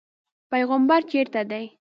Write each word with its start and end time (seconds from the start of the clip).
پیغمبر 0.51 1.01
چېرته 1.11 1.41
دی. 1.49 1.65